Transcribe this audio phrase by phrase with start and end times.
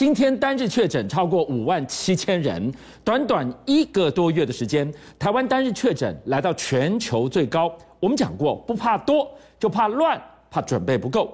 [0.00, 2.72] 今天单日确诊超过五万七千人，
[3.04, 7.70] 短短一个多月的时间，台湾单日确诊来到全球最高。
[8.00, 10.18] 我们讲过，不怕多，就怕乱，
[10.50, 11.30] 怕准备不够。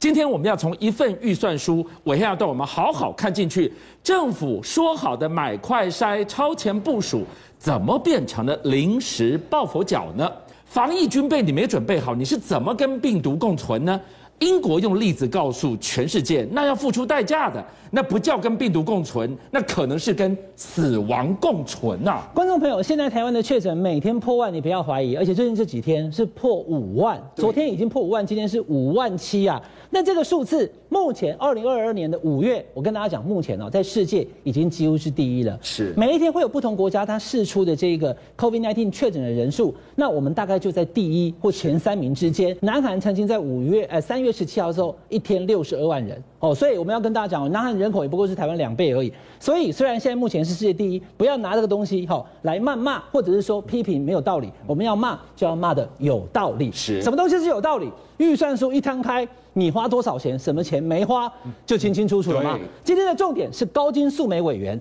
[0.00, 3.72] 今天我们要从一份预算书，我要带我们好好看进去。
[4.02, 7.22] 政府说好的买快筛超前部署，
[7.56, 10.28] 怎么变成了临时抱佛脚呢？
[10.64, 14.00] 防疫军备你没准备好，你是怎么跟病毒共存呢？
[14.40, 22.30] 英国用例子告诉全世界，那要付出代价的，那不叫跟病毒共存，那可能是跟死亡共存呐、啊。
[22.32, 29.60] 观众朋友，现在台湾的确诊每天破万，你不要怀疑，而且最近这几天是破五万，昨天已经破五万，今天是五万七啊。
[29.90, 35.58] 那这个数字，目前二零二二年的五月，我跟大家讲，目前哦，在世界已经几乎是第一了。
[35.62, 42.56] 是，每一天会有不同国家它试出的这个 COVID-19 确诊的人数，那我们大概就在第一或前三名之间。
[42.60, 44.27] 南韩曾经在五月，呃，三月。
[44.28, 49.10] 月十七号之后，一天六十二万人哦，所以我们要跟大家讲，南韩人口也不过是台湾两倍而已。
[49.40, 54.52] 所以虽然现在目前是世界第一，不要拿这个东西哈来谩骂，或者是说批评没有道理。
[54.66, 56.70] 我们要骂就要骂的有道理。
[56.70, 57.90] 是，什么东西是有道理？
[58.18, 61.32] 预算书一摊开，你花多少钱，什么钱没花，
[61.64, 62.58] 就清清楚楚了嘛。
[62.84, 64.78] 今天的重点是高金素梅委员，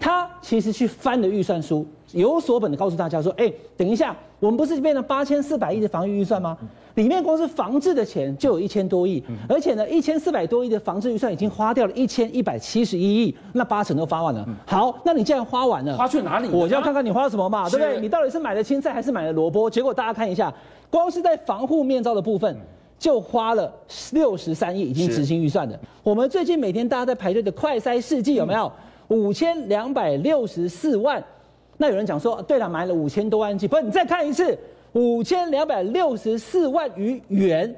[0.00, 6.56] 他其实去翻的预算书，有所本的告诉大家说，哎，等一下，我们不是变了八千四百亿的防御预算吗？
[6.94, 14.44] 里面光是防治的钱就有一千多亿，而且呢，一千四百多亿的防治预算已经花掉了一千一百七十一亿，那八成都花完了。
[14.66, 16.48] 好，那你既然花完了，花去哪里？
[16.50, 18.00] 我就要看看你花了什么嘛，对不对？
[18.00, 19.70] 你到底是买了青菜还是买了萝卜？
[19.70, 20.52] 结果大家看一下，
[20.90, 22.56] 光是在防护面罩的部分
[22.98, 23.72] 就花了
[24.12, 25.78] 六十三亿，已经执行预算的。
[26.02, 28.72] 我们最近每天大家在排队的快筛试剂有没有
[29.08, 31.22] 五千两百六十四万？
[31.78, 33.82] 那有人讲说，对了，买了五千多万剂，不是？
[33.82, 34.58] 你再看一次。
[34.94, 37.72] 五千两百六十四万余元，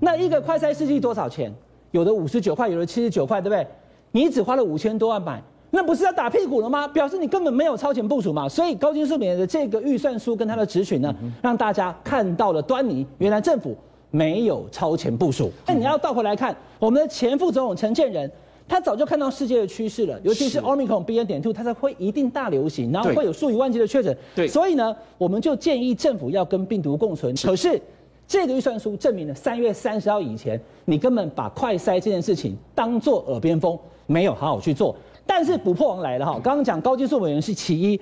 [0.00, 1.52] 那一个快筛试剂多少钱？
[1.90, 3.64] 有的五十九块，有的七十九块，对不对？
[4.10, 6.88] 你只花了五千多万买，那不是要打屁股了吗？
[6.88, 8.48] 表示你根本没有超前部署嘛。
[8.48, 13.06] 所以高金素梅的这个预算书跟他的质询呢，让大家看到了端倪。
[13.18, 13.76] 原来政府
[14.10, 15.52] 没有超前部署。
[15.66, 18.28] 那你要倒回来看，我们的前副总统陈建仁。
[18.68, 21.24] 他早就看到世界的趋势了，尤其是 Omicron BN.
[21.24, 24.16] 点 two，它才会一定大流行，然后会有数以万计的确诊。
[24.34, 27.32] 对，所以呢，我们就建议政府要跟病毒共存。
[27.36, 27.80] 可是
[28.26, 34.96] 这个预算书证明了，三月三十号以前，你根本把快筛这件事情当做耳边风，没有好好去做。
[35.24, 38.00] 但是补破王来了哈，刚刚讲高金素委员是其一，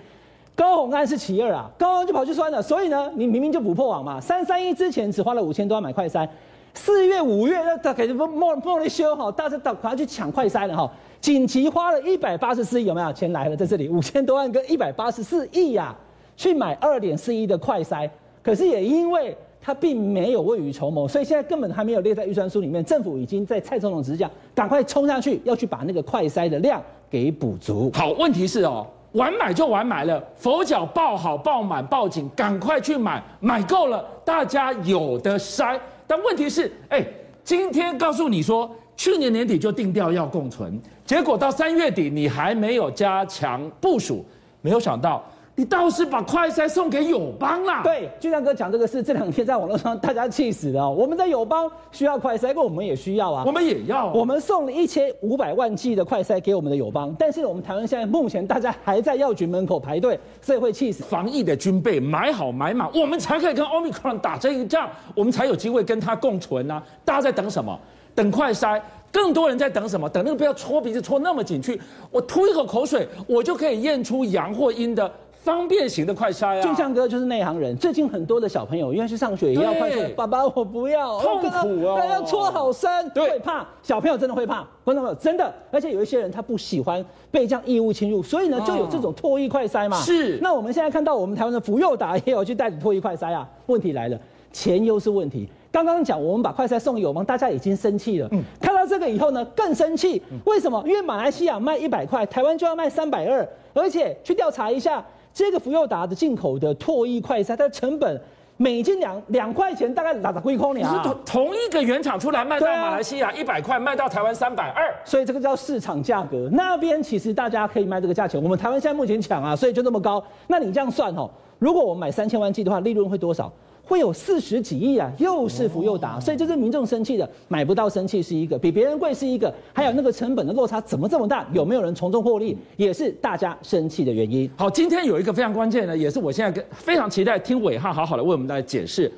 [0.54, 2.62] 高红安是其二啊，高虹就跑去酸了。
[2.62, 6.26] 所以呢，你明明就补破王嘛，三三一之前只花了五千多万买快筛。
[6.74, 10.90] 四月、五月，那他肯定不莫莫雷修哈，大家赶快去抢快筛了哈。
[11.20, 13.12] 紧急花了一百八十四亿，有没有？
[13.12, 15.94] 钱来了，在这里五千 多万跟一百八十四亿呀，
[16.36, 18.10] 去买二点四亿的快筛。
[18.42, 22.84] 可是也因为他并没有未雨绸缪，所以现在根本还没有列在预算书里面。
[22.84, 27.90] 政府已经在蔡总统指示下，赶快冲上去要去把那个快筛的量给补足。
[27.94, 35.78] 好，问题是哦，晚买就晚买了，佛脚抱好、抱满、抱紧，赶快去买，买够了，大家有的筛。
[36.06, 37.04] 但问题是，哎，
[37.42, 44.24] 今天告诉你说，去年年底就定调要共存，结果到三月底你还没有加强部署，
[44.60, 45.24] 没有想到。
[45.56, 47.80] 你倒是把快筛送给友邦啦？
[47.84, 50.90] 对，俊亮哥讲这个事，这两天在网络上大家气死了。
[50.90, 53.44] 我们在友邦需要快筛，因为我们也需要啊。
[53.46, 54.12] 我们也要。
[54.12, 61.04] 我们送了一千五百万剂的快筛给我们的友邦，但是我们台湾现在目前大家还在药局门口排队，所以会气死。
[61.04, 66.82] 防疫的军备买好买满，我们才可以跟 Omicron 打这一仗，我们才有机会跟它共存啊！
[67.04, 67.78] 大家在等什么？
[68.12, 68.82] 等快筛。
[69.12, 70.08] 更多人在等什么？
[70.08, 75.08] 等那个不要戳鼻子戳那么紧去，我吐一口口水，我就可以验出阳或阴的。
[75.44, 77.76] 方便型的快筛啊，俊相哥就是内行人。
[77.76, 83.66] 最近很多的小朋友因为去上学也要快筛，爸爸我不要，痛苦哦，他要搓好深，对，会怕。
[83.82, 89.98] 小朋友真的会怕，观众朋友真的，而且有一些人他不喜欢被这样异物侵入，所以呢就有这种唾液快筛嘛。
[90.00, 90.38] 是。
[90.40, 93.46] 那我们现在看到我们台湾的福佑达也有去代理唾液快筛啊。
[93.66, 94.18] 问题来了，
[94.50, 95.46] 钱又是问题。
[95.70, 98.28] 刚刚讲我们把快筛送给友邦，大家已经生气了。
[98.32, 98.42] 嗯。
[98.58, 100.22] 看到这个以后呢，更生气。
[100.46, 100.82] 为什么？
[100.86, 105.04] 因为马来西亚卖一百块，台湾就要卖三百二，而且去调查一下。
[105.34, 108.20] 这个福佑达的进口的唾液快筛，它的成本
[108.56, 110.94] 每斤两两块钱，大概打打归空你啊？
[110.94, 116.48] 是同同一个原厂出来卖到马来西亚一百块，卖到台湾三百二，所以这个叫市场价格。
[116.52, 120.22] 那边其实大家可以卖这个价钱，我们台湾现在目前抢啊，所以就这么高。
[120.46, 121.28] 那你这样算哦，
[121.58, 123.52] 如果我们买三千万剂的话，利润会多少？
[123.84, 131.46] 会有四十几亿啊，又是福又达，所以这是民众生气的，买不到生气是一个，比别人贵是一个，还有那个成本的落差怎么这么大？
[131.52, 134.50] 有没有人从中获利，也是大家生气的原因。
[134.56, 139.10] 好，今天有一个非常关键的，也是我现在跟非常期待听暐瀚好好的为我们来解释。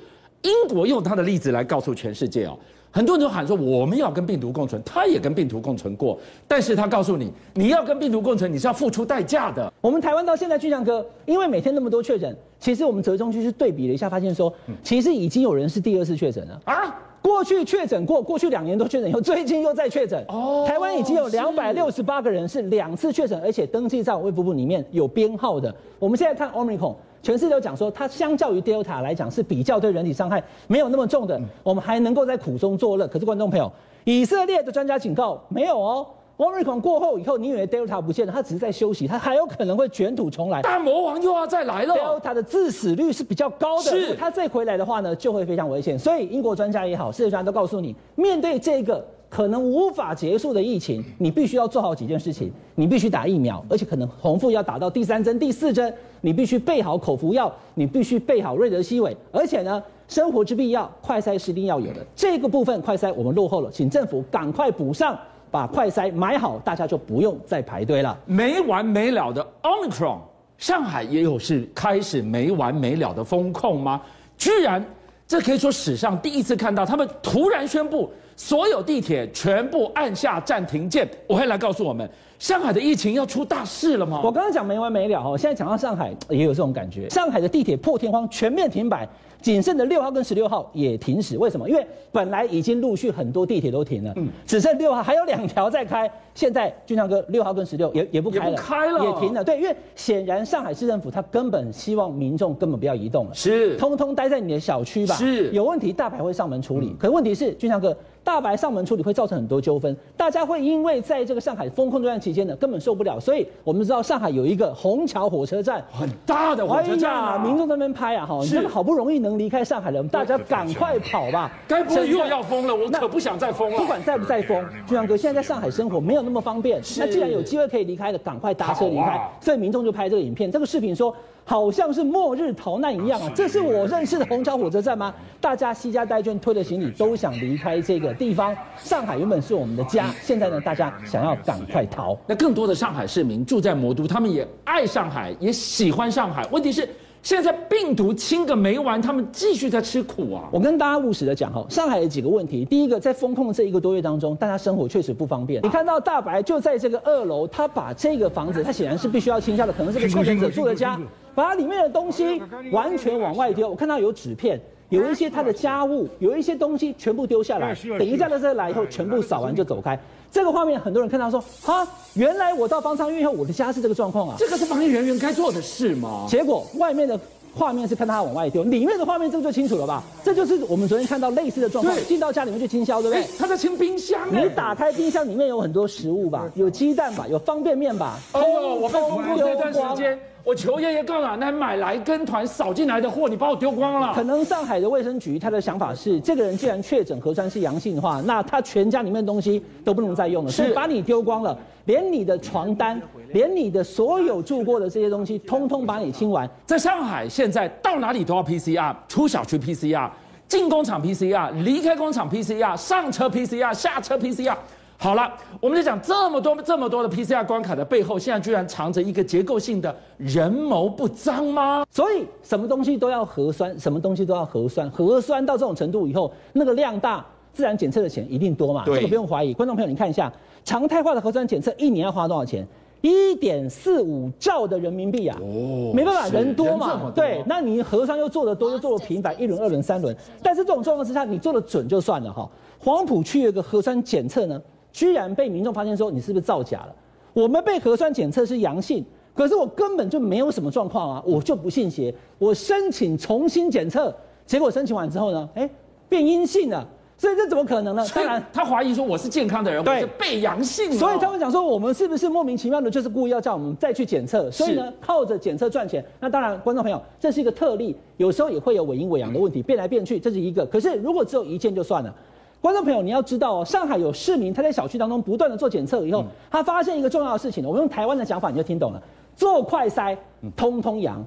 [0.42, 2.56] 英国用他的例子来告诉全世界哦，
[2.90, 9.72] 很多人都喊说我们要跟病毒共存，他也跟病毒共存过，但是他告诉你，你要跟病毒共存，你是要付出代价的。
[9.80, 12.36] 我们台湾到现在，俊相哥，因为每天那么多确诊，
[12.66, 14.52] 其实我们折中心去对比了一下，发现说，
[14.82, 16.92] 其实已经有人是第二次确诊了啊。
[17.22, 20.20] 过去确诊过，过去两年都确诊以后，最近又再确诊。
[20.26, 25.72] 哦，台湾已经有两百六十八个人是两次确诊，而且登记在卫福部里面有编号的。
[26.00, 26.96] 我们现在看 Omicron。
[27.22, 33.06] 全世界都讲说，它相较于 Delta 来讲是比较对人体伤害没有那么重的，我们还能够在苦中作乐。
[33.06, 33.70] 可是观众朋友，
[34.02, 36.04] 以色列的专家警告，没有哦
[36.36, 40.62] ，Omicron 过后以后，你以为 Delta 不见了，它只是在休息，它还有可能会卷土重来。
[40.62, 41.94] 大魔王又要再来了。
[41.94, 45.98] Delta 的致死率是比较高的，如果它再回来的话呢，就会非常危险。
[45.98, 49.04] 所以英国专家也好，世界专家都告诉你，面对这个。
[49.28, 52.50] 可能无法结束的疫情，你必须要做好几件事情。
[52.76, 55.92] 你必须打疫苗，而且可能重复要打到第三针、第四针。
[56.20, 59.14] 你必须备好口服药，你必须备好瑞德西韦。
[59.32, 62.06] 而且呢，生活之必要，快筛是一定要有的。
[62.14, 65.18] 这个部分快筛我们落后了，请政府赶快补上，
[65.50, 68.18] 把快筛买好，大家就不用再排队了。
[68.26, 70.18] 没完没了的 Omicron，
[70.58, 74.00] 上海也有是开始没完没了的风控吗？
[74.36, 74.84] 居然，
[75.26, 78.10] 这可以说史上第一次看到他们突然宣布。
[78.36, 84.20] 所有地铁全部按下暂停键，我会来告诉我们，上海的疫情要出大事了吗？
[84.22, 89.08] 我刚刚讲没完没了哦，现在讲到上海也有这种感觉，上海的地铁破天荒全面停摆。
[89.42, 91.68] 仅剩的六号跟十六号也停驶，为什么？
[91.68, 96.10] 因为本来已经陆续很多地铁都停了，嗯，只剩六号还有两条在开。
[96.34, 99.44] 现在俊强哥六号跟十六也也不开了，也不开了，也停了。
[99.44, 105.14] 对，因为显然上海市政府他根本希望民众根本不要移动了，是，通通待在你的小区吧。
[105.14, 106.88] 是，有问题大白会上门处理。
[106.88, 107.96] 嗯、可是问题是俊强哥
[108.26, 121.52] 大白上门处理会造成很多纠纷，大家会因为在这个上海封控这段期间呢根本受不了，所以我们知道上海有一个虹桥火车站，很大的火车站啊，哎、民众在那边拍啊，哈，你真的好不容易能离开上海了，大家赶快跑吧！
[121.68, 122.74] 该不会又要封了？
[122.74, 123.78] 我可不想再封了。
[123.78, 126.82] 不管再不再封，俊阳哥现在在上海生活没有那么方便。
[126.98, 129.20] 那既然有机会可以离开的，赶快搭车离开。
[129.40, 131.14] 所以民众就拍这个影片，这个视频说
[131.48, 133.30] 好像是末日逃难一样啊！
[133.32, 135.14] 这是我认识的虹桥火车站吗？
[135.40, 138.54] 大家西家带眷推着行李都想离开这个地方。
[138.76, 142.18] 上海原本是我们的家，现在呢，大家想要赶快逃。
[142.26, 146.44] 那更多的上海市民住在魔都，他们也爱上海，也喜欢上海。
[146.50, 146.88] 问题是。
[147.22, 150.48] 现在病毒清个没完，他们继续在吃苦啊！
[150.52, 152.64] 我跟大家务实的讲哈，上海有几个问题。
[152.64, 155.60] 第一个，在封控这一个多月当中，大家生活确实不方便。
[155.64, 160.96] 你看到大白就在这个二楼，他把这个房子，他显然是必须要清下的，可能是个确诊者住的家，
[161.36, 162.42] 把它里面的东西
[162.72, 163.68] 完全往外丢。
[163.68, 167.76] 我看到有纸片，有一些他的家务，有一些东西全部丢下来。
[167.98, 169.96] 等一下的车来以后，全部扫完就走开。
[170.32, 174.34] 这个画面很多人看到说，哈，原来我到方舱医院以后，我的家是这个状况啊！
[174.38, 176.26] 这个是防疫人员该做的事吗？
[176.28, 177.18] 结果外面的
[177.54, 180.02] 画面是看他往外丢，里面的画面这个就清楚了吧？
[180.22, 183.24] 这就是我们昨天看到类似的状况，进到家里面去清消，对不对？
[183.38, 188.18] 他在清冰箱，你打开冰箱里面有很多食物吧，有鸡蛋吧，有方便面吧。
[188.32, 188.40] 哦，
[188.80, 190.18] 我被封控这段时间。
[190.46, 194.14] 我求爷爷告奶奶买来跟团扫进来的货，你把我丢光了。
[194.14, 203.02] 可能上海的卫生局他的想法是，这个人既然确诊核酸是阳性的话，那他全家里面的东西都不能再用了，是所以把你丢光了，连你的床单，
[203.32, 206.48] 连你的所有住过的这些东西，通通把你清完。
[206.64, 210.08] 在上海现在到哪里都要 PCR，出小区 PCR，
[210.46, 214.54] 进工厂 PCR，离开工厂 PCR，上车 PCR，下车 PCR。
[214.98, 221.84] 好了，我们就讲这么多这么多的 PCR 关卡的背后，现在居然藏着一个结构性的人谋不臧吗？
[221.90, 229.52] 所以什么东西都要核酸，什么东西都要核酸，核酸到这种程度以后，那个量大，自然检测的钱一定多嘛，这个不用怀疑。
[229.52, 230.32] 观众朋友，你看一下，
[230.64, 232.66] 常态化的核酸检测一年要花多少钱？
[233.02, 235.38] 一点四五兆的人民币啊！
[235.40, 242.48] 哦，没办法，人多嘛，多对，那你核酸又做得多，又做得频繁，一轮、二轮、三轮，但是这种状况之下，你做的准就算了哈。
[242.78, 244.60] 黄埔区有个核酸检测呢。
[244.96, 246.94] 居然被民众发现说，你是不是造假了？
[247.34, 254.10] 我们被核酸检测是阳性，可是我根本就没有什么状况啊，我就不信邪，我申请重新检测，
[254.46, 255.68] 结果申请完之后呢，哎，
[256.08, 256.88] 变阴性了，
[257.18, 258.06] 所以这怎么可能呢？
[258.14, 266.02] 当然，他怀疑说我是健康的人，对我是被阳性，所以他们讲说我们是不是莫名其妙的，就是故意要叫我们再去检测，所以呢，靠着检测赚钱。
[266.18, 270.64] 那当然，观众朋友，这是一个特例，有时候也会有伪阴伪阳的问题，变来变去，这是一个。
[270.64, 272.14] 可是如果只有一件就算了。
[272.60, 279.00] 观众朋友，你要知道哦，上海有市民他在小区当中不断的做检测以后，他发现一个重要的事情，我们用台湾的讲法你就听懂了：
[279.36, 280.16] 做快筛
[280.56, 281.24] 通通阳，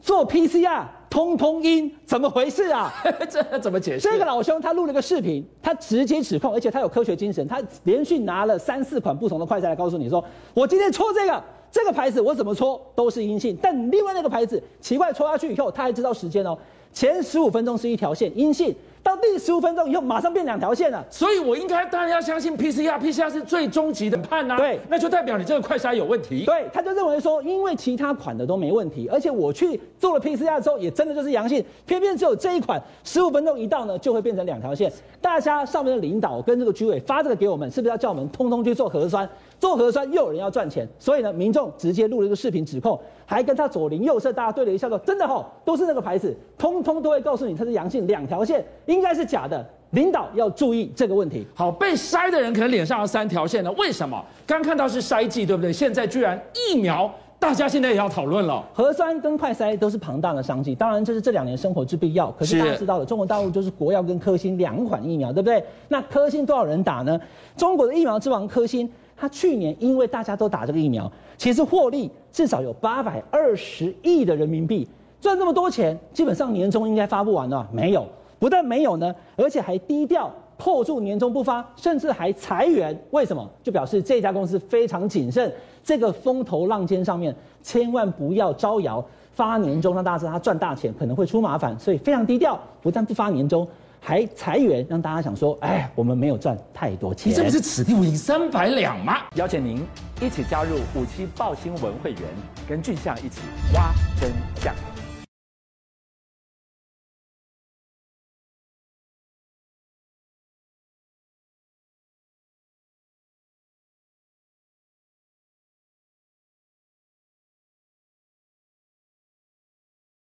[0.00, 2.92] 做 PCR 通通阴，怎么回事啊？
[3.30, 4.06] 这怎么解释？
[4.06, 10.22] 这个老兄他录了个视频，他直接指控，而且他有科学精神，他连续拿了三四款不同的快筛来告诉你说，
[10.52, 16.58] 我今天搓这个这个牌子，我怎么搓都是阴性，但另外那个牌子奇怪，搓下去以后他还知道时间哦，
[16.92, 18.74] 前十五分钟是一条线阴性。
[19.02, 21.04] 到第十五分钟以后马上变两条线了。
[21.10, 24.56] 所以我应该当然要相信 PCR，PCR 是最终极的判呐。
[24.56, 26.44] 对，那就代表你这个快筛有问题。
[26.44, 34.92] 对，他就认为说，因为其他款的都没问题，而且我去做了 PCR 之后也真的就是阳性，偏偏只有这一款十五分钟一到呢就会变成两条线。
[35.20, 39.28] 大家上面的领导跟这个居委发这个给我们，是不是要叫我们通通去做核酸？
[39.58, 51.46] 做核酸又有人要赚钱，所以呢，民众直接录了一个视频指控，还跟他左邻右舍大家对了一下说，真的吼，都是那个牌子，通通都会告诉你它是阳性，两条线应该是假的，领导要注意这个问题。
[51.54, 54.22] 好，被筛的人可能脸上有三条线呢，为什么？
[54.46, 55.72] 刚看到是筛剂，对不对？
[55.72, 58.62] 现在居然疫苗，大家现在也要讨论了。
[58.74, 62.30] 核酸跟快筛都是庞大的商机，当然这是这两年生活之必要。
[62.32, 65.64] 可是大家知道的，中国大陆就是国药跟科兴两款疫苗，对不对？
[65.88, 67.18] 那科兴多少人打呢？
[67.56, 68.90] 中国的疫苗之王科兴。
[69.14, 74.88] 他去年因为大家都打这个疫苗，其实获利至少有八百二十亿的人民币，
[75.20, 77.64] 赚这么多钱，基本上年终应该发不完了。
[77.70, 78.04] 没有，
[78.42, 83.00] 不但没有呢，而且还低调扣住年终不发，甚至还裁员。
[83.12, 83.48] 为什么？
[83.62, 85.52] 就表示这家公司非常谨慎，
[85.84, 87.32] 这个风头浪尖上面
[87.62, 93.64] 千万不要招摇发年终，让大家知道他赚大钱可能会出麻烦，所以非常低调，不但不发年终。
[94.00, 97.30] 还裁员，让大家想说，哎，我们没有赚太多钱。
[97.30, 99.18] 你这不是此地无银三百两吗？
[99.36, 99.80] 邀请您
[100.20, 102.22] 一起加入五七报新闻会员，
[102.68, 103.40] 跟俊相一起
[103.72, 104.74] 挖真相。